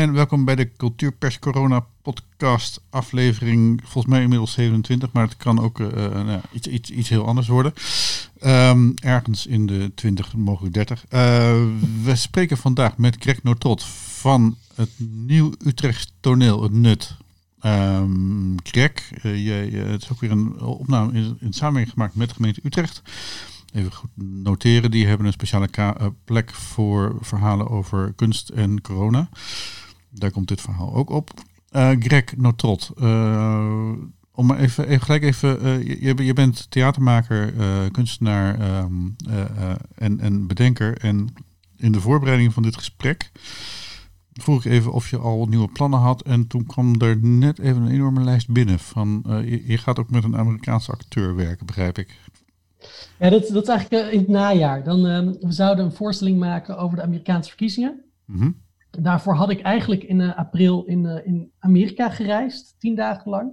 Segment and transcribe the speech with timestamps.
[0.00, 5.60] en welkom bij de Cultuurpers Corona podcast aflevering, volgens mij inmiddels 27, maar het kan
[5.60, 7.72] ook uh, nou, iets, iets, iets heel anders worden.
[8.44, 11.04] Um, ergens in de 20, mogelijk 30.
[11.04, 11.20] Uh,
[12.02, 17.16] we spreken vandaag met Greg Noortot van het Nieuw Utrecht Toneel, het NUT.
[17.62, 18.92] Um, Greg,
[19.22, 23.02] het is ook weer een opname in, in samenwerking gemaakt met de gemeente Utrecht.
[23.72, 25.68] Even goed noteren, die hebben een speciale
[26.24, 29.28] plek voor verhalen over kunst en corona.
[30.10, 31.30] Daar komt dit verhaal ook op.
[31.72, 33.92] Uh, Greg Notrot, uh,
[34.32, 37.52] om maar even, even gelijk even, uh, je, je bent theatermaker,
[37.90, 39.16] kunstenaar um,
[39.94, 40.96] en, en bedenker.
[40.98, 41.34] En
[41.76, 43.30] in de voorbereiding van dit gesprek
[44.32, 46.22] vroeg ik even of je al nieuwe plannen had.
[46.22, 50.10] En toen kwam er net even een enorme lijst binnen van, je, je, gaat ook
[50.10, 52.18] met een Amerikaanse acteur werken, begrijp ik.
[53.18, 54.84] Ja, dat, dat is eigenlijk in het najaar.
[54.84, 58.00] Dan, um, we zouden een voorstelling maken over de Amerikaanse verkiezingen.
[58.26, 58.56] Mm -hmm.
[58.98, 63.52] Daarvoor had ik eigenlijk in uh, april in, uh, in Amerika gereisd, tien dagen lang.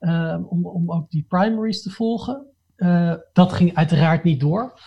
[0.00, 2.46] Uh, om, om ook die primaries te volgen.
[3.32, 4.80] dat ging uiteraard niet door.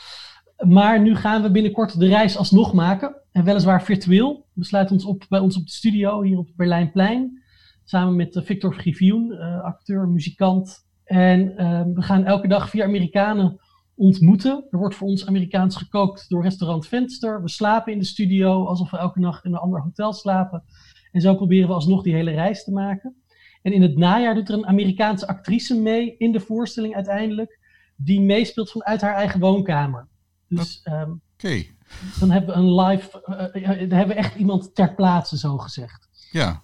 [0.68, 3.16] Maar nu gaan we binnenkort de reis alsnog maken.
[3.32, 4.46] En weliswaar virtueel.
[4.54, 7.44] We sluiten ons op bij ons op de studio hier op het Berlijnplein.
[7.84, 10.88] Samen met Victor Grivioen, acteur, muzikant.
[11.04, 11.56] En
[11.94, 13.60] we gaan elke dag vier Amerikanen
[14.00, 14.68] ontmoeten.
[14.70, 17.42] Er wordt voor ons Amerikaans gekookt door restaurant Venster.
[17.42, 20.64] We slapen in de studio alsof we elke nacht in een ander hotel slapen.
[21.12, 23.16] En zo proberen we alsnog die hele reis te maken.
[23.62, 27.60] En in het najaar doet er een Amerikaanse actrice mee in de voorstelling uiteindelijk.
[27.96, 30.08] Die meespeelt vanuit haar eigen woonkamer.
[30.48, 31.22] Dus um,
[32.20, 36.10] dan hebben we een live, uh, dan hebben we echt iemand ter plaatse zo gezegd.
[36.32, 36.62] Ja,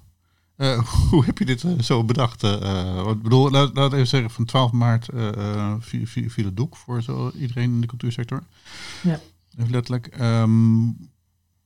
[0.57, 2.43] uh, hoe heb je dit uh, zo bedacht?
[2.43, 5.09] Uh, ik bedoel, laat, laat even zeggen, van 12 maart
[5.79, 8.43] viel, viel, viel, het doek voor zo iedereen in de cultuursector.
[9.03, 9.19] Ja.
[9.57, 10.19] Even letterlijk.
[10.21, 11.09] Um,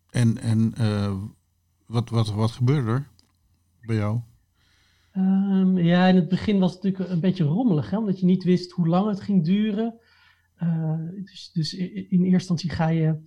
[0.09, 0.73] en en
[1.85, 3.07] wat, wat, wat gebeurde er
[3.81, 4.19] bij jou?
[5.17, 8.43] Um, ja, in het begin was het natuurlijk een beetje rommelig, hè, omdat je niet
[8.43, 9.99] wist hoe lang het ging duren.
[11.23, 13.19] dus dus in, in eerste instantie ga je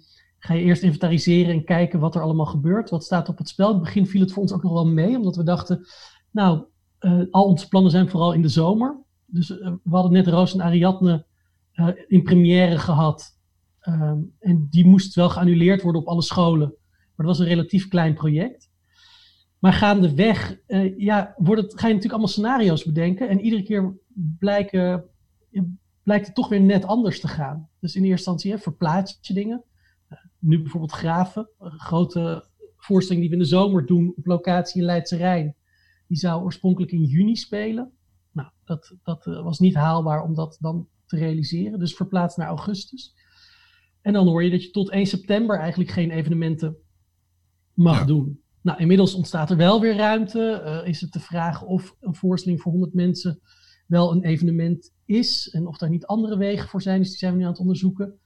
[0.45, 2.91] ga je eerst inventariseren en kijken wat er allemaal gebeurt.
[2.91, 3.69] Wat staat op het spel?
[3.69, 5.87] In het begin viel het voor ons ook nog wel mee, omdat we dachten,
[6.31, 6.65] nou,
[7.01, 9.01] uh, al onze plannen zijn vooral in de zomer.
[9.27, 11.27] Dus uh, we hadden net Roos en Ariadne
[11.75, 13.39] uh, in première gehad.
[13.81, 16.69] Ehm, en die moest wel geannuleerd worden op alle scholen.
[16.89, 18.71] Maar dat was een relatief klein project.
[19.59, 20.59] Maar gaandeweg
[20.97, 23.29] ja, wordt ga je natuurlijk allemaal scenario's bedenken.
[23.29, 23.95] En iedere keer
[24.39, 25.05] blijken,
[26.03, 27.69] blijkt het toch weer net anders te gaan.
[27.81, 29.65] Dus in eerste instantie hè, verplaats je dingen
[30.43, 34.87] nu bijvoorbeeld Graven, een grote voorstelling die we in de zomer doen op locatie in
[34.87, 35.57] Leidse Rijn.
[36.07, 37.93] Die zou oorspronkelijk in juni spelen.
[38.33, 42.49] Nou, dat, dat eh, was niet haalbaar om dat dan te realiseren, dus verplaatst naar
[42.49, 43.15] augustus.
[44.01, 46.77] En dan hoor je dat je tot 1 september eigenlijk geen evenementen
[47.75, 48.41] mag doen.
[48.61, 50.63] Nou, inmiddels ontstaat er wel weer ruimte.
[50.65, 53.41] Uh, is het de vraag of een voorstelling voor 100 mensen
[53.87, 56.99] wel een evenement is en of daar niet andere wegen voor zijn.
[56.99, 58.21] Dus die zijn we nu aan het onderzoeken.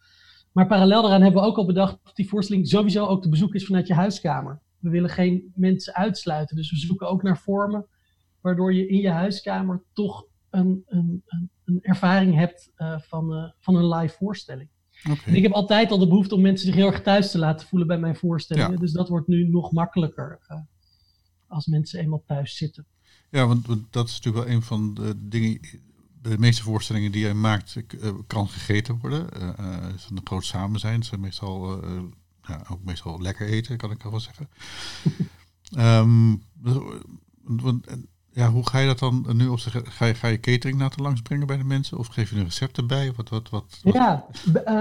[0.57, 3.55] Maar parallel daaraan hebben we ook al bedacht dat die voorstelling sowieso ook te bezoek
[3.55, 4.61] is vanuit je huiskamer.
[4.79, 7.87] We willen geen mensen uitsluiten, dus we zoeken ook naar vormen
[8.41, 11.23] waardoor je in je huiskamer toch een, een,
[11.65, 14.69] een, ervaring hebt uh, van, uh, van een live voorstelling.
[15.11, 15.35] Okay.
[15.35, 17.89] ik heb altijd al de behoefte om mensen zich heel erg thuis te laten voelen
[17.89, 18.73] bij mijn voorstellingen.
[18.73, 18.79] Ja.
[18.79, 20.59] Dus dat wordt nu nog makkelijker uh,
[21.47, 22.87] als mensen eenmaal thuis zitten.
[23.31, 25.61] Ja, want, want, dat is natuurlijk wel een van de dingen
[26.29, 29.27] de meeste voorstellingen die jij maakt uh, kan gegeten worden.
[29.37, 31.03] Uh, uh, van de brood samen zijn.
[31.03, 31.85] Ze meestal
[32.43, 34.49] ja, ook meestal lekker eten, kan ik al wel zeggen.
[35.79, 36.43] um,
[38.31, 39.59] ja, hoe ga je dat dan nu op?
[39.59, 41.99] Ga je, ga je catering laten langsbrengen bij de mensen?
[41.99, 43.13] Of geef je een recept erbij?
[43.17, 43.95] Wat, wat, wat, wat?
[43.95, 44.27] Ja,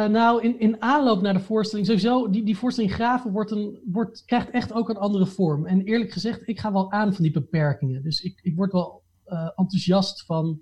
[0.08, 4.24] nou in, in aanloop naar de voorstelling, sowieso, die, die voorstelling Graven wordt een, wordt,
[4.26, 5.66] krijgt echt ook een andere vorm.
[5.66, 8.04] En eerlijk gezegd, ik ga wel aan van die beperkingen.
[8.04, 9.04] Dus ik, ik word wel
[9.56, 10.62] enthousiast van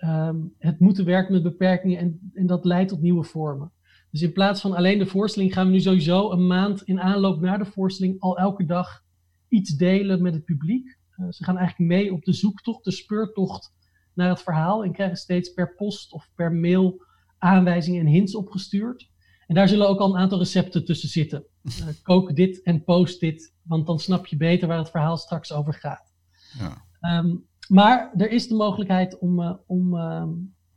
[0.00, 3.72] um, het moeten werken met beperkingen en, en dat leidt tot nieuwe vormen.
[4.10, 7.40] Dus in plaats van alleen de voorstelling gaan we nu sowieso een maand in aanloop
[7.40, 9.04] naar de voorstelling al elke dag
[9.48, 10.98] iets delen met het publiek.
[11.16, 13.74] Uh, ze gaan eigenlijk mee op de zoektocht, de speurtocht
[14.14, 17.04] naar het verhaal en krijgen steeds per post of per mail
[17.38, 19.10] aanwijzingen en hints opgestuurd.
[19.46, 21.46] En daar zullen ook al een aantal recepten tussen zitten.
[21.62, 25.52] Uh, kook dit en post dit, want dan snap je beter waar het verhaal straks
[25.52, 26.14] over gaat.
[26.58, 27.18] Ja.
[27.18, 30.24] Um, maar er is de mogelijkheid om, uh, om uh,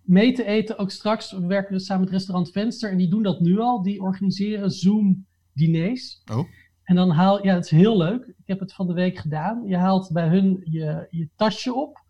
[0.01, 1.31] mee te eten, ook straks.
[1.31, 3.81] We werken dus samen met restaurant Venster en die doen dat nu al.
[3.81, 6.21] Die organiseren Zoom-diners.
[6.31, 6.47] Oh.
[6.83, 8.25] En dan haal, ja, het is heel leuk.
[8.25, 9.63] Ik heb het van de week gedaan.
[9.65, 12.03] Je haalt bij hun je, je tasje op.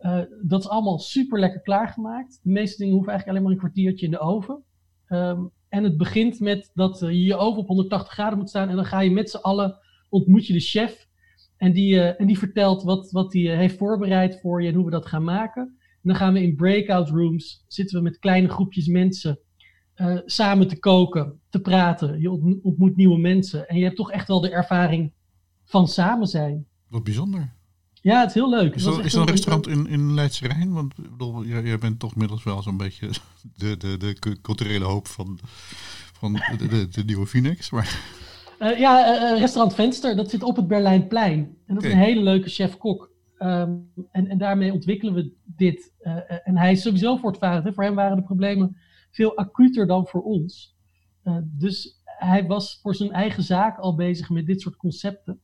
[0.00, 2.40] Uh, dat is allemaal super lekker klaargemaakt.
[2.42, 4.62] De meeste dingen hoeven eigenlijk alleen maar een kwartiertje in de oven.
[5.08, 8.68] Um, en het begint met dat je je oven op 180 graden moet staan.
[8.68, 9.78] En dan ga je met z'n allen,
[10.08, 11.07] ontmoet je de chef
[11.58, 14.90] En die, en die vertelt wat, wat hij heeft voorbereid voor je en hoe we
[14.90, 15.62] dat gaan maken.
[15.62, 19.38] En dan gaan we in breakout rooms, zitten we met kleine groepjes mensen
[20.24, 22.20] samen te koken, te praten.
[22.20, 22.30] Je
[22.62, 23.68] ontmoet nieuwe mensen.
[23.68, 25.12] En je hebt toch echt wel de ervaring
[25.64, 26.66] van samen zijn.
[26.88, 27.56] Wat bijzonder.
[28.02, 28.74] Ja, het is heel leuk.
[28.74, 30.72] Is er, is er een restaurant in, in Leidse Rijn?
[30.72, 33.10] Want bedoel, jij, bent toch inmiddels wel zo'n beetje
[33.56, 35.38] de, de, de culturele hoop van,
[36.12, 37.70] van de, de, de nieuwe Phoenix.
[37.70, 38.00] Maar...
[38.60, 41.56] Uh, ja, uh, restaurant Venster, dat zit op het Berlijnplein.
[41.66, 43.12] En dat is een hele leuke chef-kok.
[43.38, 45.94] Um, en, en daarmee ontwikkelen we dit.
[46.00, 47.64] Uh, en hij is sowieso voortvarend.
[47.64, 47.72] Hè.
[47.72, 48.76] Voor hem waren de problemen
[49.10, 50.76] veel acuter dan voor ons.
[51.44, 55.40] dus hij was voor zijn eigen zaak al bezig met dit soort concepten.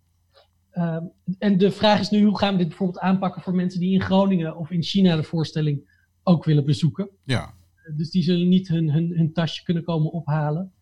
[0.72, 3.93] Um, en de vraag is nu, hoe gaan we dit bijvoorbeeld aanpakken voor mensen die
[3.93, 7.11] in Groningen of in China de voorstelling ook willen bezoeken?
[7.25, 7.55] Ja.
[7.96, 10.72] Dus die zullen niet hun, hun, hun tasje kunnen komen ophalen.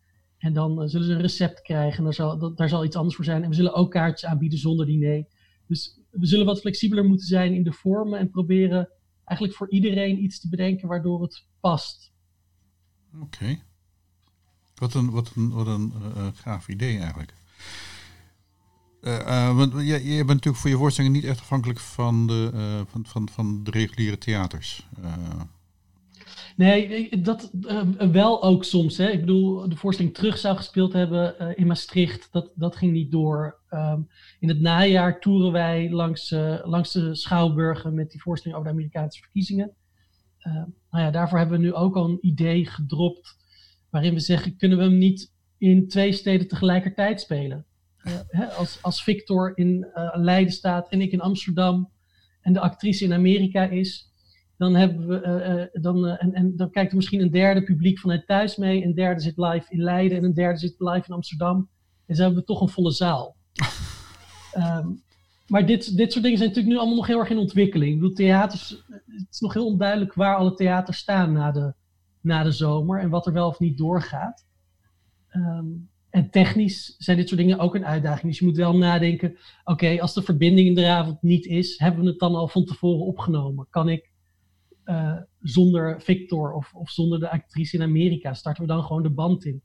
[0.43, 1.97] En dan uh, zullen ze een recept krijgen.
[1.97, 3.43] En daar zal, daar zal iets anders voor zijn.
[3.43, 5.25] En we zullen ook kaartjes aanbieden zonder diner.
[5.67, 8.19] Dus we zullen wat flexibeler moeten zijn in de vormen.
[8.19, 8.89] En proberen
[9.25, 12.11] eigenlijk voor iedereen iets te bedenken waardoor het past.
[13.21, 13.59] Oké.
[14.75, 17.33] Wat een, wat een, wat een uh, gaaf idee eigenlijk.
[19.01, 23.29] Uh, want je, bent natuurlijk voor je voorstellingen niet echt afhankelijk van de, van, van,
[23.29, 24.87] van de reguliere theaters.
[26.55, 27.51] Nee, dat
[28.11, 28.97] wel ook soms.
[28.97, 29.09] Hè.
[29.09, 32.27] Ik bedoel, de voorstelling terug zou gespeeld hebben in Maastricht.
[32.31, 33.61] Dat, dat ging niet door.
[33.71, 34.07] Um,
[34.39, 36.29] in het najaar toeren wij langs,
[36.63, 39.71] langs de Schouwburgen met die voorstelling over de Amerikaanse verkiezingen.
[40.39, 43.37] Ehm, nou ja, daarvoor hebben we nu ook al een idee gedropt.
[43.89, 47.65] Waarin we zeggen, kunnen we hem niet in twee steden tegelijkertijd spelen?
[48.27, 51.91] hè, als, als Victor in Leiden staat en ik in Amsterdam
[52.41, 54.12] en de actrice in Amerika is,
[54.63, 58.27] dan, hebben we, uh, dan, en, en dan kijkt er misschien een derde publiek vanuit
[58.27, 61.69] thuis mee, een derde zit live in Leiden en een derde zit live in Amsterdam.
[62.05, 63.35] En zo hebben we toch een volle zaal.
[64.57, 65.03] um,
[65.51, 67.93] maar dit, dit soort dingen zijn natuurlijk nu allemaal nog heel erg in ontwikkeling.
[67.93, 71.73] Ik bedoel, theaters, het is nog heel onduidelijk waar alle theaters staan na de,
[72.21, 74.45] na de zomer en wat er wel of niet doorgaat.
[75.35, 78.27] Um, en technisch zijn dit soort dingen ook een uitdaging.
[78.27, 82.03] Dus je moet wel nadenken: oké, als de verbinding in de avond niet is, hebben
[82.03, 83.67] we het dan al van tevoren opgenomen?
[83.69, 84.12] Kan ik
[84.85, 89.13] uh, zonder Victor of, of, zonder de actrice in Amerika, starten we dan gewoon de
[89.13, 89.63] band in?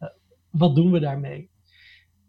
[0.00, 0.08] Uh,
[0.50, 1.50] wat doen we daarmee?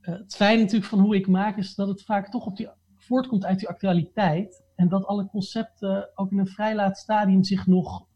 [0.02, 2.70] Uh, het fijne natuurlijk van hoe ik maak is dat het vaak toch op die,
[2.98, 4.64] voortkomt uit die actualiteit.
[4.76, 8.10] En dat alle concepten ook in een vrij laat stadium zich nog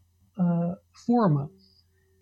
[0.91, 1.51] vormen.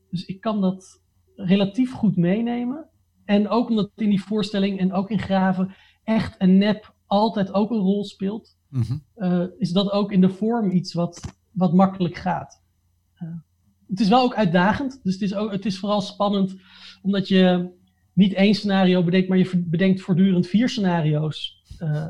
[0.09, 1.01] Dus ik kan dat
[1.35, 2.89] relatief goed meenemen.
[3.25, 7.71] En ook omdat in die voorstelling en ook in Graven echt en nep altijd ook
[7.71, 8.97] een rol speelt, mhm.
[9.13, 12.61] eh, is dat ook in de vorm iets wat, wat makkelijk gaat.
[13.19, 13.29] Uh,
[13.87, 16.55] het is wel ook uitdagend, dus het is, ook, het is vooral spannend
[17.01, 17.71] omdat je
[18.13, 21.63] niet één scenario bedenkt, maar je bedenkt voortdurend vier scenario's.
[21.79, 22.07] Uh,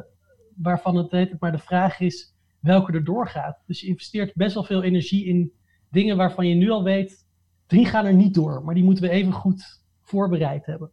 [0.55, 3.63] waarvan het, het maar de vraag is welke er doorgaat.
[3.65, 5.51] Dus je investeert best wel veel energie in
[5.89, 7.27] dingen waarvan je nu al weet,
[7.67, 10.91] drie gaan er niet door, maar die moeten we even goed voorbereid hebben.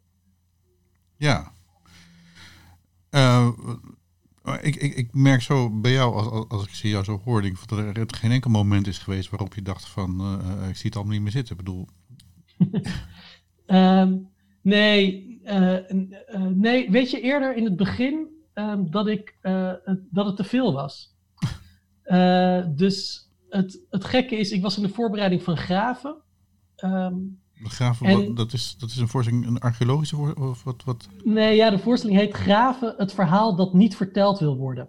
[1.16, 1.52] Ja.
[3.10, 3.48] Uh,
[4.54, 7.58] ik, ik, ik merk zo bij jou, als, als ik zie jou zo hoor, denk
[7.58, 10.86] ik dat er geen enkel moment is geweest waarop je dacht van, uh, ik zie
[10.86, 11.56] het allemaal niet meer zitten.
[11.56, 11.86] Ik bedoel...
[13.66, 14.28] um,
[14.62, 15.76] nee, uh,
[16.54, 19.38] nee, weet je, eerder in het begin um, dat, ik,
[20.10, 21.16] dat het te veel was.
[22.82, 26.16] dus het, het gekke is, ik was in de voorbereiding van Graven.
[26.84, 30.50] Um, Graven, en, dat, is, dat is een voorstelling, een archeologische voorstelling?
[30.50, 31.08] Of wat, wat?
[31.24, 34.88] Nee, ja, de voorstelling heet Graven, het verhaal dat niet verteld wil worden.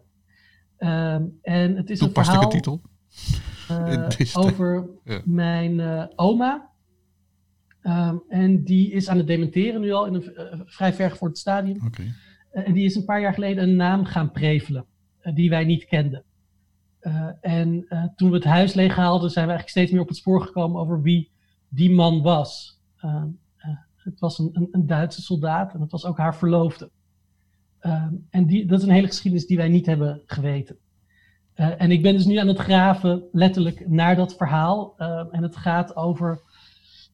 [0.77, 2.81] Um, en het is een verhaal titel.
[3.71, 5.21] Uh, over ja.
[5.25, 6.69] mijn uh, oma.
[7.83, 11.27] Um, en die is aan het dementeren nu al, in een uh, vrij ver voor
[11.27, 11.85] het stadium.
[11.85, 12.13] Okay.
[12.51, 14.85] en die is een paar jaar geleden een naam gaan prevelen,
[15.33, 16.23] die wij niet kenden.
[17.41, 17.85] en
[18.15, 21.01] toen we het huis leeghaalden, zijn we eigenlijk steeds meer op het spoor gekomen over
[21.01, 21.31] wie
[21.73, 22.79] die man was.
[23.05, 23.23] Uh,
[23.57, 26.89] uh, het was een, een, een, Duitse soldaat en het was ook haar verloofde.
[27.81, 30.77] Uh, en die, dat is een hele geschiedenis die wij niet hebben geweten.
[31.53, 34.97] Eh, en ik ben dus nu aan het graven, letterlijk, naar dat verhaal.
[35.31, 36.41] en het gaat over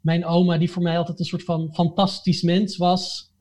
[0.01, 3.31] mijn oma, die voor mij altijd een soort van fantastisch mens was.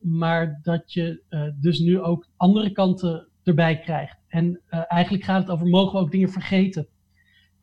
[0.00, 1.22] maar dat je
[1.60, 4.16] dus nu ook andere kanten erbij krijgt.
[4.28, 6.88] En eigenlijk gaat het over, mogen we ook dingen vergeten?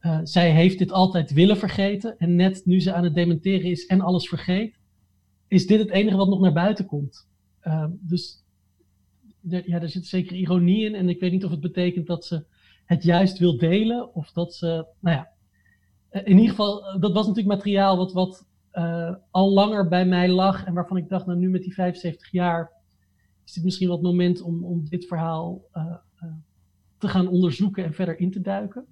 [0.02, 2.18] Uh, zij heeft dit altijd willen vergeten.
[2.18, 4.80] En net nu ze aan het dementeren is en alles vergeet,
[5.48, 7.28] is dit het enige wat nog naar buiten komt.
[7.64, 8.44] Uh, dus
[9.42, 10.96] ja, er zit zeker ironie in.
[10.96, 12.46] En ik weet niet of het betekent dat ze
[12.86, 14.16] het juist wil delen.
[14.16, 15.30] Of dat ze, nou ja.
[16.10, 18.46] Eh, in ieder geval, dat was natuurlijk materiaal wat, wat
[19.32, 20.66] al langer bij mij lag.
[20.66, 22.72] En waarvan ik dacht, nou nu met die 75 jaar
[23.46, 25.62] is dit misschien wel het moment om, om dit verhaal
[26.98, 28.86] te gaan onderzoeken en verder in te duiken.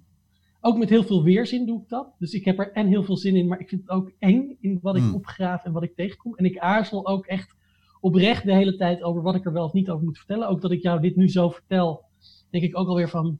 [0.66, 2.14] Ook met heel veel weerzin doe ik dat.
[2.18, 4.56] Dus ik heb er en heel veel zin in, maar ik vind het ook eng
[4.60, 5.14] in wat ik hmm.
[5.14, 6.34] opgraaf en wat ik tegenkom.
[6.36, 7.54] En ik aarzel ook echt
[8.00, 10.48] oprecht de hele tijd over wat ik er wel of niet over moet vertellen.
[10.48, 12.04] Ook dat ik jou dit nu zo vertel,
[12.50, 13.38] denk ik ook alweer van.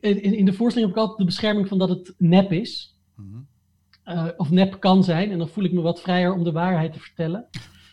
[0.00, 2.98] In, in de voorstelling heb ik altijd de bescherming van dat het nep is.
[3.14, 3.46] Hmm.
[4.02, 5.30] Eh, of nep kan zijn.
[5.30, 7.48] En dan voel ik me wat vrijer om de waarheid te vertellen.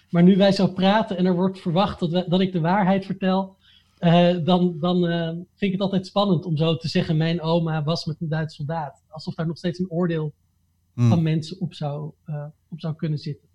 [0.10, 3.58] Maar nu wij zo praten en er wordt verwacht dat, dat ik de waarheid vertel,
[4.00, 7.84] uh, dan, dan uh, vind ik het altijd spannend om zo te zeggen: Mijn oma
[7.84, 9.04] was met een Duits soldaat.
[9.08, 10.34] Alsof daar nog steeds een oordeel
[10.94, 11.10] hmm.
[11.10, 13.50] van mensen op zou, uh, op zou kunnen zitten.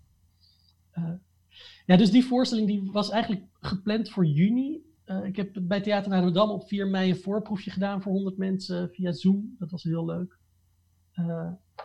[1.85, 4.81] ja, dus die voorstelling die was eigenlijk gepland voor juni.
[5.23, 8.37] ik heb bij Theater naar de Dam op 4 mei een voorproefje gedaan voor 100
[8.37, 9.55] mensen via Zoom.
[9.59, 10.39] Dat was heel leuk.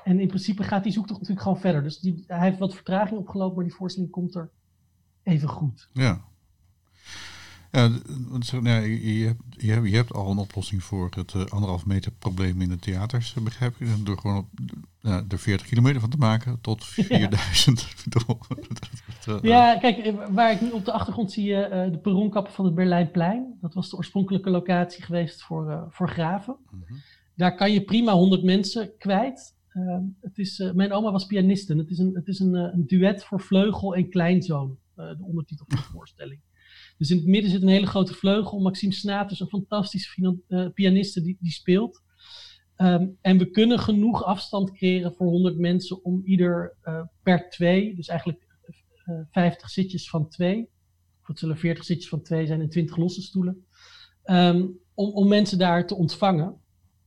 [0.04, 1.82] en in principe gaat die zoektocht natuurlijk gewoon verder.
[1.82, 4.50] Dus die, hij heeft wat vertraging opgelopen, maar die voorstelling komt er
[5.22, 5.88] even goed.
[5.92, 6.25] Ja,
[7.76, 7.90] ja,
[8.62, 12.68] ja je, hebt, je, hebt, al een oplossing voor het uh, anderhalf meter probleem in
[12.68, 14.06] de theaters, eh, begrijp ik.
[14.06, 14.49] Door gewoon op,
[15.02, 17.88] uh, er 40 kilometer van te maken tot 4000.
[18.11, 19.38] Ja.
[19.42, 23.59] ja, kijk, waar ik nu op de achtergrond zie je de perronkappen van het Berlijnplein.
[23.61, 26.56] Dat was de oorspronkelijke locatie geweest voor, voor graven.
[26.71, 26.95] Mhm.
[27.35, 29.54] Daar kan je prima 100 mensen kwijt.
[30.21, 31.76] het is, mijn oma was pianiste.
[31.76, 35.78] Het is een, het is een, een duet voor vleugel en kleinzoon, de ondertitel van
[35.78, 36.40] de voorstelling.
[36.98, 38.60] Dus in het midden zit een hele grote vleugel.
[38.60, 42.04] Maxime Snaters, een fantastische uh, pianiste, die, die speelt.
[42.76, 47.94] Um, en we kunnen genoeg afstand creëren voor 100 mensen om ieder uh, per twee,
[47.94, 48.46] dus eigenlijk
[49.04, 50.68] uh, eh, 50 zitjes van twee,
[51.20, 53.66] of het zullen 40 zitjes van twee zijn en 20 losse stoelen,
[54.24, 56.60] um, om, om mensen daar te ontvangen.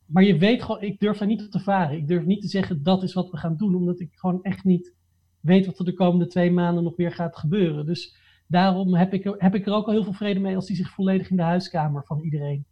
[0.05, 1.98] Maar je weet gewoon, ik durf daar niet op te varen.
[1.98, 4.63] Ik durf niet te zeggen dat is wat we gaan doen, omdat ik gewoon echt
[4.63, 4.93] niet
[5.39, 7.86] weet wat er de komende twee maanden nog weer gaat gebeuren.
[7.86, 8.15] Dus
[8.50, 10.75] daarom heb ik, er, heb ik er ook al heel veel vrede mee als die
[10.75, 12.65] zich volledig in de huiskamer van iedereen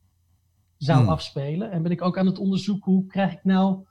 [0.78, 1.10] zou hmm.
[1.10, 1.72] afspelen.
[1.72, 3.86] En ben ik ook aan het onderzoeken hoe krijg ik nou.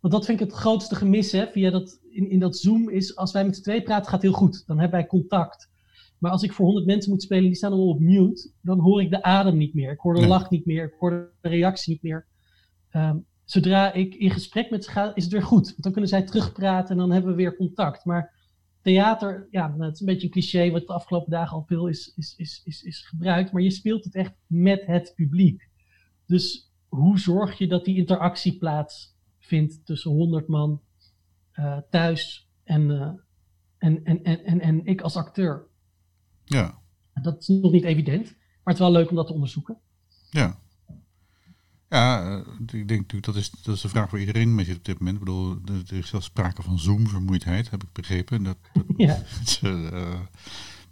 [0.00, 3.16] Want dat vind ik het grootste gemis hè, via dat, in, in dat Zoom is
[3.16, 4.66] als wij met z'n twee praten gaat heel goed.
[4.66, 5.70] Dan hebben wij contact.
[6.18, 9.02] Maar als ik voor 100 mensen moet spelen, die staan allemaal op mute, dan hoor
[9.02, 9.92] ik de adem niet meer.
[9.92, 10.84] Ik hoor de lach niet meer.
[10.84, 12.26] Ik hoor de reactie niet meer.
[12.92, 15.66] Um, zodra ik in gesprek met ze ga, is het weer goed.
[15.66, 18.04] Want dan kunnen zij terugpraten en dan hebben we weer contact.
[18.04, 18.34] Maar
[18.86, 21.88] theater, ja, nou, het is een beetje een cliché wat de afgelopen dagen al veel
[21.88, 25.68] is, is, is, is, is gebruikt, maar je speelt het echt met het publiek.
[26.26, 30.80] Dus hoe zorg je dat die interactie plaatsvindt tussen 100 man
[31.54, 33.10] uh, thuis en, uh,
[33.78, 35.66] en, en, en, en, en ik als acteur?
[36.44, 36.78] Ja.
[37.22, 39.78] Dat is nog niet evident, maar het is wel leuk om dat te onderzoeken.
[40.30, 40.60] Ja.
[41.88, 44.76] Ja, eh, ik denk natuurlijk dat is, dat is de vraag waar iedereen mee zit
[44.76, 45.16] op dit moment.
[45.16, 48.42] Ik bedoel, er is zelfs sprake van Zoom-vermoeidheid, heb ik begrepen.
[48.42, 49.22] Dat, dat ja.
[49.62, 50.20] uh,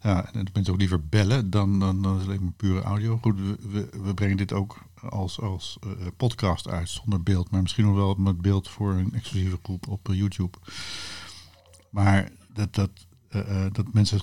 [0.00, 2.82] ja, en dat mensen ook liever bellen dan, dan, dan is het alleen maar pure
[2.82, 3.18] audio.
[3.22, 7.84] Goed, we, we, brengen dit ook als, als uh, podcast uit zonder beeld, maar misschien
[7.84, 10.58] nog wel met beeld voor een exclusieve groep op YouTube.
[11.90, 12.90] Maar dat, dat,
[13.30, 14.20] uh, dat mensen.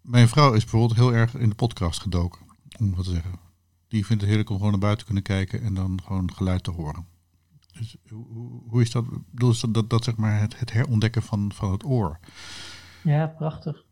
[0.00, 2.40] mijn vrouw is bijvoorbeeld heel erg in de podcast gedoken,
[2.78, 3.47] om wat te zeggen
[3.88, 6.62] die vindt het heerlijk om gewoon naar buiten te kunnen kijken en dan gewoon geluid
[6.62, 7.06] te horen.
[7.78, 7.96] Dus
[8.68, 9.04] hoe, is dat?
[9.30, 12.18] Bedoel, is dat, dat, dat zeg maar het, het herontdekken van, van het oor?
[13.02, 13.86] Ja, prachtig.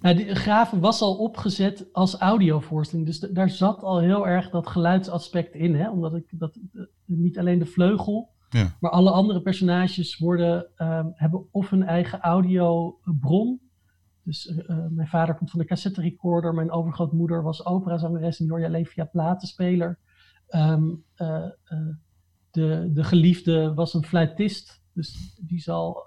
[0.00, 4.66] Nou, die Graven was al opgezet als audiovoorstelling, dus daar zat al heel erg dat
[4.66, 5.90] geluidsaspect in, hè?
[5.90, 6.58] omdat ik dat
[7.04, 8.76] niet alleen de vleugel, ja.
[8.80, 13.60] maar alle andere personages worden, um, hebben of een eigen audiobron
[14.28, 16.54] dus uh, mijn vader komt van de cassette recorder.
[16.54, 19.98] Mijn overgrootmoeder was operazangeres en die hoor je alleen via platenspeler.
[20.50, 21.94] Um, uh, uh,
[22.50, 24.82] de, de geliefde was een fluitist.
[24.92, 26.04] Dus die zal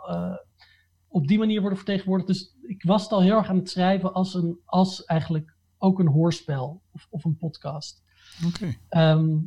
[1.08, 2.28] op die manier worden vertegenwoordigd.
[2.28, 6.00] Dus ik was het al heel erg aan het schrijven als, een, als eigenlijk ook
[6.00, 8.04] een hoorspel of, of een podcast.
[8.46, 8.76] Oké.
[8.88, 9.12] Okay.
[9.12, 9.40] Um, ehm,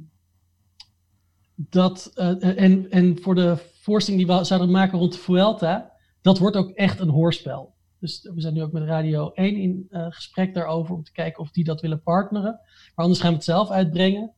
[1.55, 2.07] dat,
[2.41, 6.71] en, en voor de voorstelling die we zouden maken rond de Vuelta, dat wordt ook
[6.71, 7.74] echt een hoorspel.
[8.05, 11.43] Dus we zijn nu ook met Radio 1 in uh, gesprek daarover om te kijken
[11.43, 12.61] of die dat willen partneren.
[12.95, 14.33] Maar anders gaan we het zelf uitbrengen.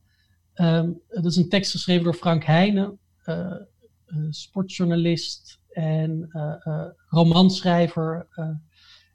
[0.55, 3.55] Um, dat is een tekst geschreven door Frank Heijnen, uh,
[4.29, 8.27] sportjournalist en uh, romanschrijver.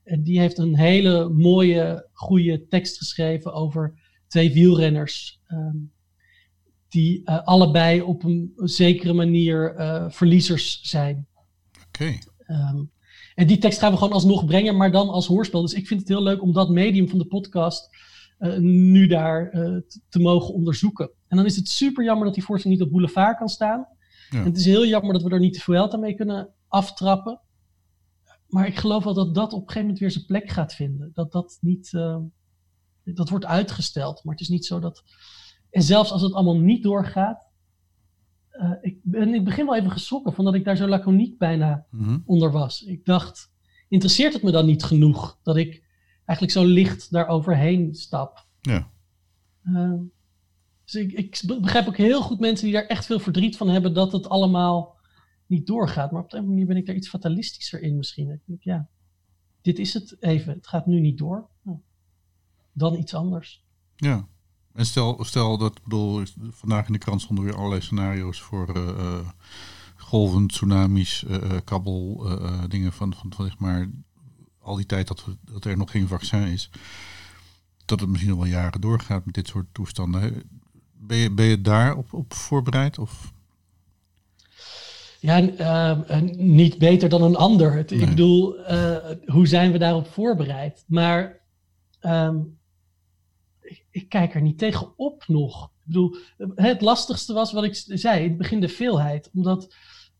[0.04, 3.94] en die heeft een hele mooie, goede tekst geschreven over
[4.26, 5.40] twee wielrenners.
[5.48, 5.92] Um,
[6.88, 9.74] die allebei op een zekere manier
[10.08, 11.26] verliezers zijn.
[11.86, 12.04] Oké.
[12.04, 12.22] Okay.
[12.46, 12.90] Um,
[13.34, 15.60] en die tekst gaan we gewoon alsnog brengen, maar dan als hoorspel.
[15.60, 17.96] Dus ik vind het heel leuk om dat medium van de podcast
[18.38, 21.10] uh, nu daar uh, te mogen onderzoeken.
[21.28, 23.86] En dan is het super jammer dat die voorstelling niet op boulevard kan staan.
[24.30, 24.38] Ja.
[24.38, 27.40] En het is heel jammer dat we er niet de Vuelta mee kunnen aftrappen.
[28.48, 31.10] maar ik geloof wel dat dat op een gegeven moment weer zijn plek gaat vinden.
[31.14, 31.92] Dat dat niet.
[31.92, 32.16] Uh,
[33.04, 35.02] dat wordt uitgesteld, maar het is niet zo dat.
[35.70, 37.50] En zelfs als het allemaal niet doorgaat.
[38.52, 41.86] Uh, ik, ben, ik begin wel even geschrokken van dat ik daar zo laconiek bijna
[41.90, 42.18] Mhm.
[42.24, 42.82] onder was.
[42.82, 43.52] Ik dacht,
[43.88, 45.82] interesseert het me dan niet genoeg dat ik
[46.24, 48.46] eigenlijk zo licht daar overheen stap?
[48.60, 48.90] Ja.
[49.64, 50.00] Uh,
[50.84, 53.94] dus ik, ik, begrijp ook heel goed mensen die daar echt veel verdriet van hebben
[53.94, 54.96] dat het allemaal
[55.46, 56.10] niet doorgaat.
[56.10, 58.30] Maar op de een manier ben ik daar iets fatalistischer in misschien.
[58.30, 58.88] Ik denk, ja,
[59.62, 60.52] dit is het even.
[60.52, 61.48] Het gaat nu niet door.
[61.62, 61.78] Nou,
[62.72, 63.64] dan iets anders.
[63.96, 64.28] Ja.
[64.74, 68.76] En stel, stel dat, ik bedoel, vandaag in de krant stonden weer allerlei scenario's voor
[68.76, 69.18] uh, uh,
[69.96, 72.26] golven, tsunamis, uh, kabbel,
[72.68, 73.88] dingen van, van, van, zeg maar,
[74.60, 76.70] al die tijd dat, we, dat er nog geen vaccin is.
[77.84, 80.42] Dat het misschien nog wel jaren doorgaat met dit soort toestanden.
[80.92, 82.98] Ben je, ben je daar op, op voorbereid?
[82.98, 83.32] Of?
[85.20, 87.74] Ja, uh, niet beter dan een ander.
[87.74, 88.00] Nee.
[88.00, 88.56] Ik bedoel,
[89.26, 90.84] hoe zijn we daarop voorbereid?
[90.86, 91.40] Maar
[92.02, 92.58] um,
[93.92, 95.64] ik, ik, kijk er niet tegen op nog.
[95.64, 96.16] Ik bedoel,
[96.54, 99.30] het lastigste was wat ik zei, in het begin de veelheid.
[99.34, 99.74] Omdat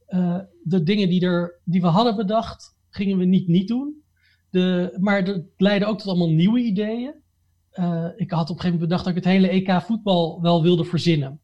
[0.09, 4.03] uh, de dingen die, er, die we hadden bedacht, gingen we niet niet doen.
[4.51, 7.15] De, maar het leidde ook tot allemaal nieuwe ideeën.
[7.75, 10.63] Uh, ik had op een gegeven moment bedacht dat ik het hele EK voetbal wel
[10.63, 11.41] wilde verzinnen.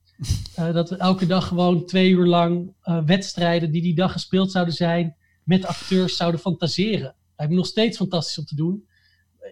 [0.59, 2.73] Uh, dat we elke dag gewoon twee uur lang
[3.05, 7.15] wedstrijden die die dag gespeeld zouden zijn, met acteurs zouden fantaseren.
[7.37, 8.88] Lijkt me nog steeds fantastisch om te doen.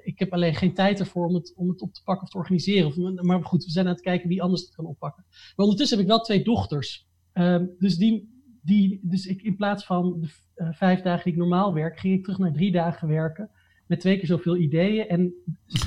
[0.04, 2.38] Ik heb alleen geen tijd ervoor om het, om het op te pakken of te
[2.38, 3.26] organiseren.
[3.26, 5.24] Maar goed, we zijn aan het kijken wie anders het kan oppakken.
[5.30, 7.06] Maar ondertussen heb ik wel twee dochters.
[7.34, 11.38] Uh, dus die, die, dus ik, in plaats van de uh, vijf dagen die ik
[11.38, 13.50] normaal werk, ging ik terug naar drie dagen werken.
[13.86, 15.34] Met twee keer zoveel ideeën en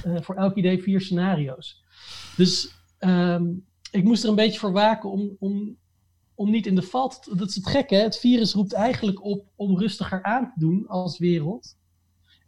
[0.06, 1.84] uh, voor elk idee vier scenario's.
[2.38, 5.78] Dus um, ik moest er een beetje voor waken om, om,
[6.36, 7.36] om niet in de val te...
[7.36, 8.02] Dat is het gekke, hè?
[8.02, 11.78] het virus roept eigenlijk op om rustiger aan te doen als wereld.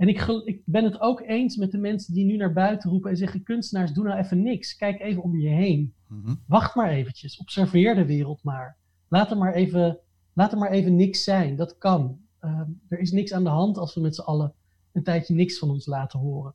[0.01, 3.09] En ik, ik ben het ook eens met de mensen die nu naar buiten roepen
[3.09, 3.43] en zeggen...
[3.43, 4.75] kunstenaars, doe nou even niks.
[4.75, 5.93] Kijk even om je heen.
[6.07, 6.43] Mm-hmm.
[6.47, 7.37] Wacht maar eventjes.
[7.37, 8.77] Observeer de wereld maar.
[9.07, 9.99] Laat er maar even,
[10.33, 11.55] laat er maar even niks zijn.
[11.55, 12.19] Dat kan.
[12.41, 14.53] Uh, er is niks aan de hand als we met z'n allen
[14.91, 16.53] een tijdje niks van ons laten horen.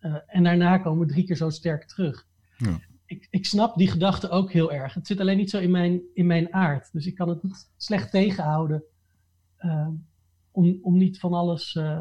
[0.00, 2.26] Uh, en daarna komen we drie keer zo sterk terug.
[2.56, 2.80] Ja.
[3.06, 4.94] Ik, ik, snap die gedachte ook heel erg.
[4.94, 6.92] Het zit alleen niet zo in mijn, in mijn aard.
[6.92, 8.82] Dus ik kan het niet slecht tegenhouden
[9.60, 9.88] uh,
[10.52, 11.98] om, om niet van alles uh,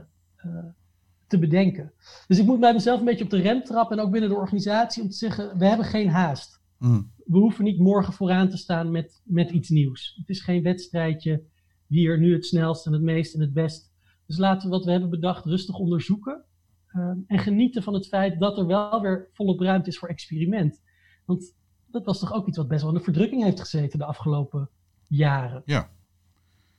[1.28, 1.94] te bedenken.
[2.28, 4.36] Dus ik moet bij mezelf een beetje op de rem trappen en ook binnen de
[4.36, 6.62] organisatie om te zeggen, we hebben geen haast.
[6.78, 7.12] Mm.
[7.26, 10.16] We hoeven niet morgen vooraan te staan met, met iets nieuws.
[10.18, 11.44] Het is geen wedstrijdje
[11.88, 13.92] wie er nu het snelst en het meest en het best.
[14.26, 16.46] Dus laten we wat we hebben bedacht rustig onderzoeken.
[16.92, 20.82] Uh, en genieten van het feit dat er wel weer volop ruimte is voor experiment.
[21.26, 21.56] Want
[21.88, 24.70] dat was toch ook iets wat best wel in de verdrukking heeft gezeten de afgelopen
[25.08, 25.62] jaren.
[25.66, 25.90] Ja.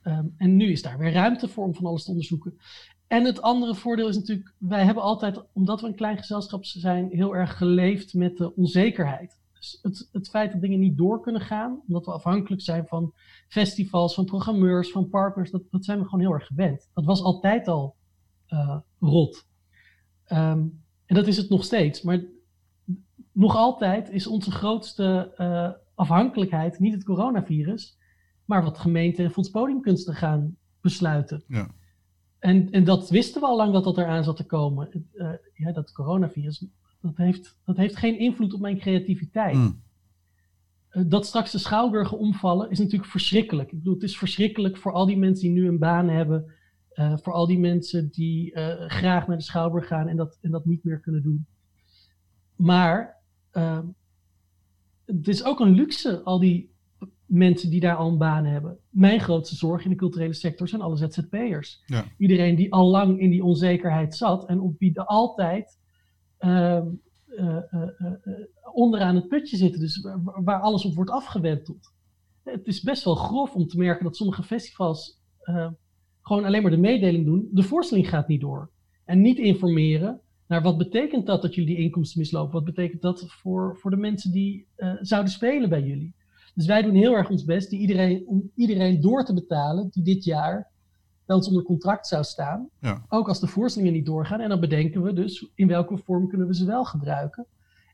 [0.03, 2.57] Um, en nu is daar weer ruimte voor om van alles te onderzoeken.
[3.07, 7.09] En het andere voordeel is natuurlijk, wij hebben altijd, omdat we een klein gezelschap zijn,
[7.11, 9.41] heel erg geleefd met de onzekerheid.
[9.53, 13.13] Dus het, het feit dat dingen niet door kunnen gaan, omdat we afhankelijk zijn van
[13.47, 16.89] festivals, van programmeurs, van partners, dat, zijn we gewoon heel erg gewend.
[16.93, 17.95] Dat was altijd al
[18.49, 19.47] uh, rot.
[20.27, 22.01] Um, en dat is het nog steeds.
[22.01, 22.23] Maar
[23.31, 27.97] nog altijd is onze grootste uh, afhankelijkheid niet het coronavirus,
[28.45, 31.43] maar wat gemeenten en Fonds Podiumkunsten gaan besluiten.
[31.47, 31.67] Ja.
[32.39, 35.07] En, en dat wisten we al lang dat dat eraan zat te komen.
[35.13, 36.65] Uh, ja, dat coronavirus,
[37.01, 39.55] dat heeft, dat heeft geen invloed op mijn creativiteit.
[39.55, 39.81] Mm.
[40.91, 43.71] Uh, dat straks de schouwburgen omvallen is natuurlijk verschrikkelijk.
[43.71, 46.53] Ik bedoel, het is verschrikkelijk voor al die mensen die nu een baan hebben.
[46.93, 48.51] Uh, voor al die mensen die
[48.87, 51.45] graag naar de schouwburg gaan en dat, en dat niet meer kunnen doen.
[52.55, 53.21] Maar
[53.53, 53.79] uh,
[55.05, 56.72] het is ook een luxe, al die
[57.33, 58.77] mensen die daar al een baan hebben.
[58.89, 61.83] Mijn grootste zorg in de culturele sector zijn alle ZZP'ers.
[61.85, 62.05] Ja.
[62.17, 65.79] Iedereen die al lang in die onzekerheid zat en op wie er altijd
[66.37, 66.87] ehm,
[68.73, 69.79] onderaan het putje zitten.
[69.79, 71.93] Dus waar, waar, alles op wordt afgewenteld.
[72.43, 75.21] Het is best wel grof om te merken dat sommige festivals
[76.21, 77.49] gewoon alleen maar de mededeling doen.
[77.51, 78.71] De voorstelling gaat niet door.
[79.05, 82.53] En niet informeren naar wat betekent dat dat jullie die inkomsten mislopen?
[82.53, 84.67] Wat betekent dat voor, voor de mensen die
[85.01, 86.15] zouden spelen bij jullie?
[86.53, 90.03] Dus wij doen heel erg ons best die iedereen, om iedereen door te betalen die
[90.03, 90.71] dit jaar
[91.25, 92.69] bij ons onder contract zou staan.
[92.79, 93.05] Ja.
[93.09, 94.39] Ook als de voorstellingen niet doorgaan.
[94.39, 97.45] En dan bedenken we dus in welke vorm kunnen we ze wel gebruiken.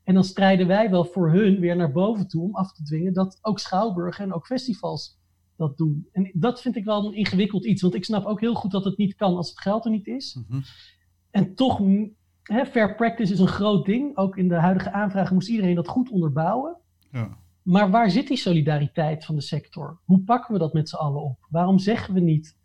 [0.04, 3.12] En dan strijden wij wel voor hun weer naar boven toe om af te dwingen
[3.12, 5.18] dat ook schouwburgen en ook festivals
[5.56, 6.08] dat doen.
[6.12, 7.82] En dat vind ik wel een ingewikkeld iets.
[7.82, 10.06] Want ik snap ook heel goed dat het niet kan als het geld er niet
[10.06, 10.34] is.
[10.34, 10.62] Mm-hmm.
[11.30, 11.80] En toch,
[12.42, 14.16] hè, fair practice is een groot ding.
[14.16, 16.76] Ook in de huidige aanvragen moest iedereen dat goed onderbouwen.
[17.12, 17.38] Ja.
[17.62, 20.00] Maar waar zit die solidariteit van de sector?
[20.04, 21.46] Hoe pakken we dat met z'n allen op?
[21.48, 22.56] Waarom zeggen we niet,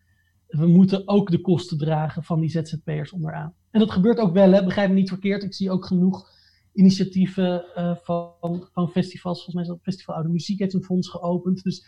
[0.47, 3.53] we moeten ook de kosten dragen van die ZZP'ers onderaan.
[3.71, 4.63] En dat gebeurt ook wel, hè?
[4.63, 5.43] begrijp me niet verkeerd.
[5.43, 6.29] Ik zie ook genoeg
[6.73, 9.43] initiatieven uh, van, van festivals.
[9.43, 11.63] Volgens mij is dat Festival Oude Muziek heeft een fonds geopend.
[11.63, 11.86] Dus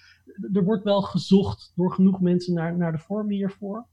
[0.54, 3.88] er wordt wel gezocht door genoeg mensen naar, naar de vormen hiervoor.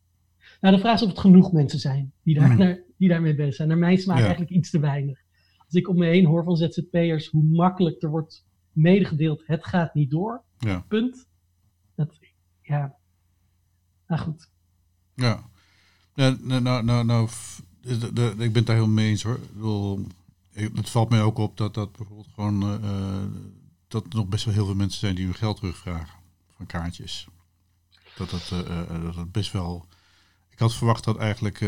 [0.60, 2.80] Nou, de vraag is of het genoeg mensen zijn die, daar, hmm.
[2.98, 3.68] die daarmee bezig zijn.
[3.68, 5.22] Naar mijn smaak eigenlijk iets te weinig.
[5.58, 9.94] Als ik om me heen hoor van ZZP'ers hoe makkelijk er wordt medegedeeld, het gaat
[9.94, 10.42] niet door.
[10.58, 10.84] Ja.
[10.88, 11.26] Punt.
[11.94, 12.18] Dat,
[12.62, 12.94] ja,
[14.06, 14.50] nou goed.
[15.14, 15.48] Ja,
[16.14, 17.28] nou, nou, nou, nou
[17.80, 18.00] ik
[18.36, 19.40] ben het daar heel mee eens hoor.
[20.52, 23.22] Het valt mij ook op dat dat bijvoorbeeld gewoon uh,
[23.88, 26.18] dat er nog best wel heel veel mensen zijn die hun geld terugvragen
[26.56, 27.28] van kaartjes.
[28.16, 29.86] Dat dat, uh, dat het best wel.
[30.54, 31.58] Ik had verwacht dat eigenlijk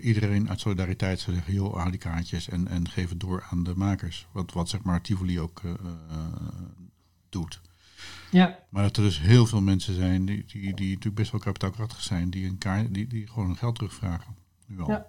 [0.00, 3.62] iedereen uit solidariteit zou zeggen: joh, haal die kaartjes en, en geef het door aan
[3.62, 4.26] de makers.
[4.32, 5.60] Wat, wat zeg maar Tivoli ook
[7.28, 7.60] doet.
[8.30, 8.58] Ja.
[8.70, 12.02] Maar dat er dus heel veel mensen zijn die, die, die natuurlijk best wel kapitaalkrachtig
[12.02, 14.36] zijn, die, een kaart, die, die gewoon hun geld terugvragen.
[14.66, 14.90] Nu al.
[14.90, 15.06] Ja.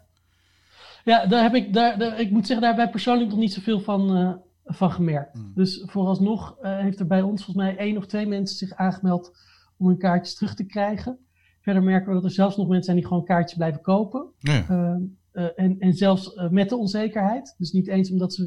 [1.03, 3.53] Ja, daar heb ik, daar, daar, ik moet zeggen, daar hebben wij persoonlijk nog niet
[3.53, 4.33] zoveel van, uh,
[4.65, 5.35] van gemerkt.
[5.35, 5.51] Mm.
[5.55, 9.37] Dus vooralsnog heeft er bij ons volgens mij één of twee mensen zich aangemeld
[9.77, 11.17] om hun kaartjes terug te krijgen.
[11.67, 14.31] Verder merken we dat er zelfs nog mensen zijn die gewoon kaartjes blijven kopen.
[14.37, 14.65] Ja.
[14.69, 17.55] Uh, en, en zelfs met de onzekerheid.
[17.57, 18.41] Dus niet eens omdat ze.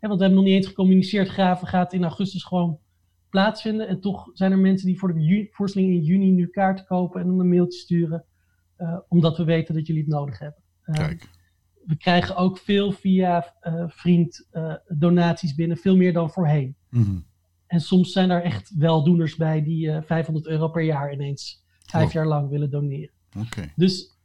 [0.00, 1.28] Hè, want we hebben nog niet eens gecommuniceerd.
[1.28, 2.78] Graven gaat in augustus gewoon
[3.30, 3.88] plaatsvinden.
[3.88, 7.26] En toch zijn er mensen die voor de voorstelling in juni nu kaarten kopen en
[7.26, 8.24] dan een mailtje sturen.
[9.08, 10.62] omdat we weten dat jullie het nodig hebben.
[10.82, 11.28] Kijk
[11.84, 13.54] we krijgen ook veel via
[13.86, 14.48] vriend
[14.86, 16.76] donaties binnen, veel meer dan voorheen.
[16.90, 17.26] Mm
[17.66, 21.64] En soms zijn er echt weldoeners bij die uh, eh, 500 euro per jaar ineens
[21.86, 22.12] vijf oh.
[22.12, 23.10] jaar lang willen doneren.
[23.46, 23.72] Okay.
[23.76, 24.18] Dus,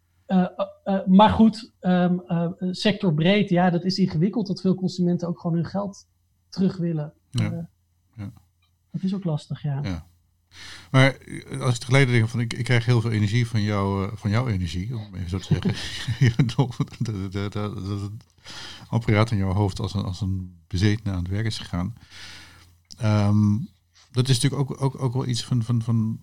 [1.05, 2.21] maar goed, um,
[2.71, 6.07] sectorbreed, ja, dat is ingewikkeld dat veel consumenten ook gewoon hun geld
[6.49, 7.13] terug willen.
[7.29, 7.69] Ja.
[8.15, 8.31] ja.
[8.91, 9.79] Dat is ook lastig, ja.
[9.83, 10.09] ja.
[10.91, 14.11] Maar eh, als ik tegelijk denk van ik, ik krijg heel veel energie van, jou,
[14.17, 15.73] van jouw energie, om even zo te zeggen.
[16.55, 16.75] dat,
[17.31, 18.11] dat, dat, het
[18.89, 21.93] apparaat in jouw hoofd als een, als een bezetene aan het werk is gegaan.
[23.03, 23.69] Um,
[24.11, 25.63] dat is natuurlijk ook, ook, ook wel iets van.
[25.63, 26.19] van, van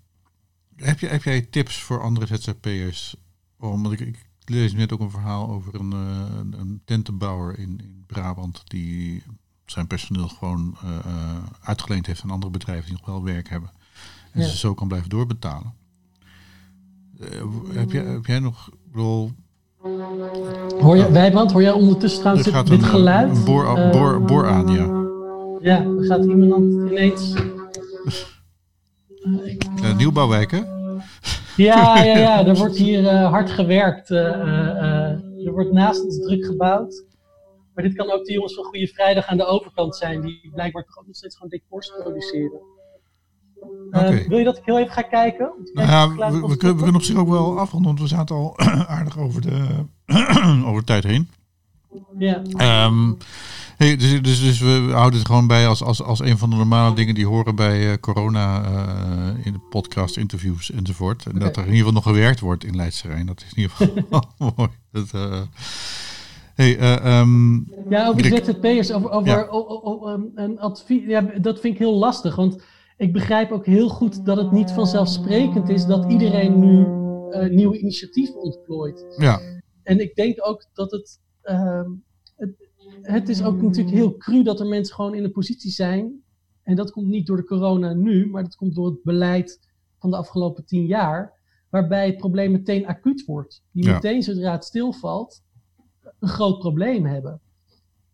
[0.81, 3.17] heb, je, heb jij tips voor andere ZZP'ers?
[3.59, 8.05] Omdat ik, ik lees net ook een verhaal over een, uh, een tentenbouwer in, in
[8.07, 9.23] Brabant die
[9.67, 10.99] zijn personeel gewoon uh,
[11.61, 13.71] uitgeleend heeft aan andere bedrijven die nog wel werk hebben.
[14.33, 15.75] En ze zo kan blijven doorbetalen.
[17.21, 18.71] Uh, heb, jij, heb jij nog...
[18.91, 19.33] Bedoel,
[20.81, 23.37] Hoor je, Wijbrand, hoor jij ondertussen trouwens dit, dit geluid?
[23.37, 25.07] Een boor, uh, boor, boor aan, ja.
[25.61, 27.35] Ja, er gaat iemand ineens...
[30.13, 30.63] nieuwbouwwijk, hè?
[31.57, 34.11] Ja, ja, ja, er wordt hier uh, hard gewerkt.
[34.11, 37.07] er wordt naast ons druk gebouwd.
[37.75, 40.85] Maar dit kan ook de jongens van Goede Vrijdag aan de overkant zijn, die blijkbaar
[40.85, 42.61] toch ook nog steeds gewoon decors produceren.
[43.91, 44.27] Okay.
[44.29, 45.53] Wil je dat ik heel even ga kijken?
[45.73, 48.37] Nou ja, we, we, kunnen, we, kunnen, op zich ook wel afronden, want we zaten
[48.37, 48.59] al
[48.97, 49.67] aardig over de,
[50.67, 51.29] over de tijd heen.
[52.19, 52.43] Ja.
[52.87, 53.17] Um,
[53.77, 56.57] hey, dus, dus, dus, we houden het gewoon bij als, als, als een van de
[56.57, 61.25] normale dingen die horen bij uh, corona uh, in de podcast, interviews enzovoort.
[61.25, 61.47] En okay.
[61.47, 63.27] dat er in ieder geval nog gewerkt wordt in Leidsterrein.
[63.27, 64.23] Dat is in ieder geval
[64.57, 64.71] mooi.
[64.93, 65.41] Dat, uh,
[66.55, 69.47] Hey, um, ja, over ZZP'ers, over, over, ja.
[69.47, 71.05] over een advies.
[71.07, 72.37] Ja, dat vind ik heel lastig.
[72.37, 72.63] Want
[72.97, 76.87] ik begrijp ook heel goed dat het niet vanzelfsprekend is dat iedereen nu
[77.49, 79.05] nieuwe initiatieven ontplooit.
[79.17, 79.41] Ja.
[79.83, 81.21] En ik denk ook dat het,
[82.37, 82.67] het.
[83.03, 86.23] Het is ook natuurlijk heel cru dat er mensen gewoon in een positie zijn.
[86.63, 90.11] En dat komt niet door de corona nu, maar dat komt door het beleid van
[90.11, 91.37] de afgelopen tien jaar.
[91.71, 93.63] Waarbij het probleem meteen acuut wordt.
[93.73, 93.93] Die ja.
[93.93, 95.43] meteen zodra het stilvalt,
[96.19, 97.41] een groot probleem hebben.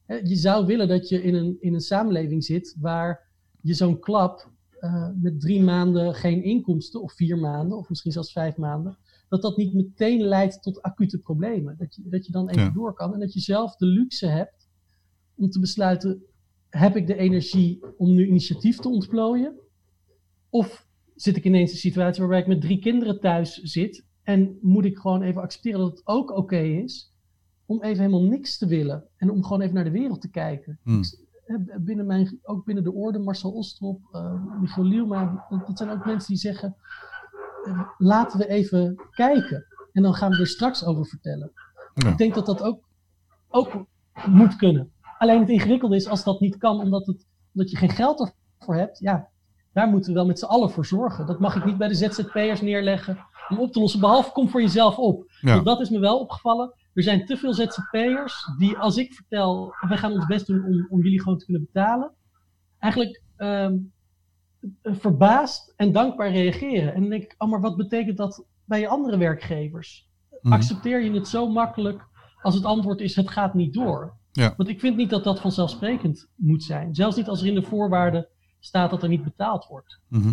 [0.07, 3.29] Je zou willen dat je in een, in een samenleving zit waar
[3.61, 8.33] je zo'n klap uh, met drie maanden geen inkomsten, of vier maanden, of misschien zelfs
[8.33, 8.99] vijf maanden,
[9.35, 11.77] dat dat niet meteen leidt tot acute problemen.
[11.79, 14.69] Dat je, dat je dan even door kan en dat je zelf de luxe hebt
[15.35, 16.23] om te besluiten:
[16.69, 19.55] heb ik de energie om nu initiatief te ontplooien?
[20.51, 24.59] Of zit ik ineens in een situatie waarbij ik met drie kinderen thuis zit en
[24.61, 27.13] moet ik gewoon even accepteren dat het ook oké is
[27.67, 30.79] om even helemaal niks te willen en om gewoon even naar de wereld te kijken.
[30.83, 31.03] Hmm
[31.81, 36.29] binnen mijn, ook binnen de orde, Marcel Ostrop, uh, Michiel Lielma, dat, zijn ook mensen
[36.29, 36.77] die zeggen,
[37.99, 39.67] laten we even kijken.
[39.93, 41.53] En dan gaan we er straks over vertellen.
[41.95, 42.09] Ja.
[42.09, 42.89] Ik denk dat dat ook,
[43.49, 43.87] ook
[44.27, 44.93] moet kunnen.
[45.19, 48.75] Alleen het ingewikkelde is als dat niet kan, omdat, het, omdat je geen geld ervoor
[48.75, 48.99] hebt.
[48.99, 49.29] Ja,
[49.73, 51.27] daar moeten we wel met z'n allen voor zorgen.
[51.27, 54.01] Dat mag ik niet bij de ZZP'ers neerleggen om op te lossen.
[54.01, 55.25] Behalve kom voor jezelf op.
[55.41, 55.61] Ja.
[55.61, 56.75] Dat is me wel opgevallen.
[56.95, 60.87] Er zijn te veel ZZP'ers die, als ik vertel, wij gaan ons best doen om,
[60.91, 62.13] om jullie gewoon te kunnen betalen,
[62.79, 63.93] eigenlijk um,
[64.83, 66.95] verbaasd en dankbaar reageren.
[66.95, 70.09] En dan denk ik, oh, maar wat betekent dat bij je andere werkgevers?
[70.41, 70.53] Mhm.
[70.53, 72.07] Accepteer je het zo makkelijk
[72.43, 74.17] als het antwoord is het gaat niet door?
[74.33, 74.55] Ja.
[74.57, 76.95] Want ik vind niet dat dat vanzelfsprekend moet zijn.
[76.95, 78.29] Zelfs niet als er in de voorwaarden
[78.61, 80.01] staat dat er niet betaald wordt.
[80.09, 80.29] Mhm.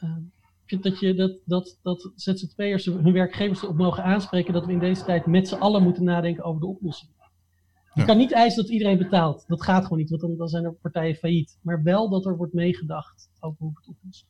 [0.00, 0.16] Uh,
[0.62, 4.72] ik vind dat, je, dat, dat, dat ZZP'ers hun werkgevers erop mogen aanspreken dat we
[4.72, 7.10] in deze tijd met z'n allen moeten nadenken over de oplossing.
[7.94, 8.06] Je Ja.
[8.06, 9.44] kan niet eisen dat iedereen betaalt.
[9.46, 11.58] Dat gaat gewoon niet, want dan, dan zijn er partijen failliet.
[11.62, 14.26] Maar wel dat er wordt meegedacht over hoe we het oplossen.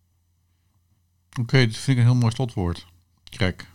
[1.41, 2.87] Oké, dat vind ik een heel mooi slotwoord.
[3.37, 3.71] Kijk,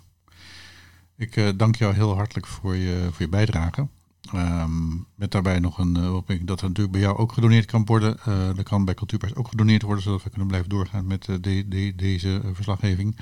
[1.15, 3.87] ik eh, dank jou heel hartelijk voor je, voor je bijdrage.
[4.33, 7.85] Ehm, met daarbij nog een uh, opmerking dat er natuurlijk bij jou ook gedoneerd kan
[7.85, 8.17] worden.
[8.27, 11.67] Uh, er kan bij Cultuurpers ook gedoneerd worden, zodat we kunnen blijven doorgaan met de,
[11.67, 13.17] de, deze verslaggeving.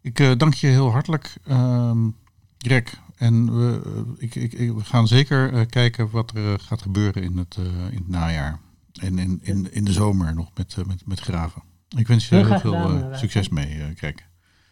[0.00, 2.16] Ik dank je heel hartelijk, um,
[2.58, 3.00] Greg.
[3.18, 3.80] En we,
[4.18, 7.56] ik, ik, ik, we gaan zeker uh, kijken wat er gaat gebeuren in het,
[7.90, 8.60] in het najaar.
[9.00, 11.62] En in, in, in de zomer nog met, met, met graven.
[11.96, 14.14] Ik wens je heel, heel veel gedaan, succes mee, Greg.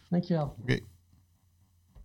[0.09, 0.45] Dankjewel.
[0.45, 0.61] Oké.
[0.61, 0.83] Okay.